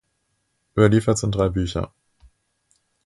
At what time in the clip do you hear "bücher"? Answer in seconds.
1.49-1.93